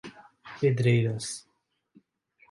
[0.59, 1.45] Pedreiras